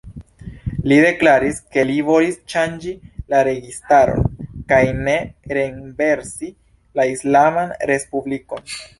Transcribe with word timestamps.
Li 0.91 0.95
deklaris, 1.01 1.57
ke 1.73 1.81
li 1.89 1.97
volis 2.05 2.37
ŝanĝi 2.53 2.93
la 3.33 3.41
registaron, 3.47 4.25
kaj 4.73 4.79
ne 5.09 5.13
renversi 5.57 6.49
la 7.01 7.05
islaman 7.11 7.75
respublikon. 7.93 8.65